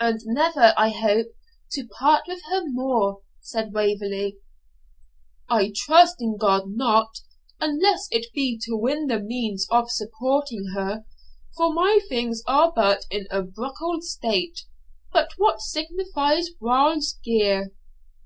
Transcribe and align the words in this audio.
'And 0.00 0.18
never, 0.24 0.72
I 0.78 0.88
hope, 0.88 1.26
to 1.72 1.86
part 1.86 2.24
with 2.26 2.40
her 2.50 2.62
more,' 2.64 3.20
said 3.42 3.74
Waverley. 3.74 4.38
'I 5.50 5.74
trust 5.76 6.16
in 6.18 6.38
God 6.38 6.62
not, 6.70 7.18
unless 7.60 8.08
it 8.10 8.32
be 8.32 8.58
to 8.64 8.74
win 8.74 9.06
the 9.08 9.18
means 9.20 9.66
of 9.70 9.90
supporting 9.90 10.68
her; 10.74 11.04
for 11.58 11.74
my 11.74 11.98
things 12.08 12.42
are 12.48 12.72
but 12.74 13.04
in 13.10 13.26
a 13.30 13.42
bruckle 13.42 14.00
state; 14.00 14.60
but 15.12 15.32
what 15.36 15.60
signifies 15.60 16.48
warld's 16.58 17.18
gear?' 17.22 17.72